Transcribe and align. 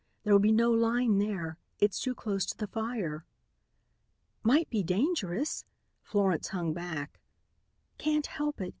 There'll 0.23 0.39
be 0.39 0.51
no 0.51 0.71
line 0.71 1.19
there; 1.19 1.59
it's 1.77 1.99
too 2.01 2.15
close 2.15 2.43
to 2.47 2.57
the 2.57 2.65
fire." 2.65 3.23
"Might 4.41 4.67
be 4.71 4.81
dangerous," 4.81 5.63
Florence 6.01 6.47
hung 6.47 6.73
back. 6.73 7.19
"Can't 7.99 8.25
help 8.25 8.59
it. 8.61 8.69